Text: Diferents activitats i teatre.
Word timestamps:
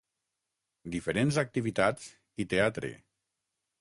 Diferents 0.95 1.37
activitats 1.43 2.07
i 2.45 2.49
teatre. 2.55 2.91